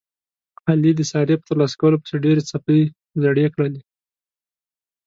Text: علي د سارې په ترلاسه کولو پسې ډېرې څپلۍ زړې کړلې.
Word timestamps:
علي 0.69 0.91
د 0.95 1.01
سارې 1.11 1.35
په 1.39 1.45
ترلاسه 1.49 1.75
کولو 1.81 2.01
پسې 2.01 2.15
ډېرې 2.25 2.41
څپلۍ 2.49 2.83
زړې 3.23 3.45
کړلې. 3.55 3.81